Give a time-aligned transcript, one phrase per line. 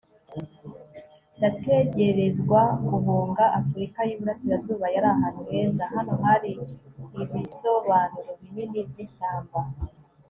[1.41, 3.43] yategerezwa guhunga.
[3.59, 5.83] afurika y'iburasirazuba yari ahantu heza.
[5.95, 6.51] hano hari
[7.33, 9.59] ibisobanuro binini by'ishyamba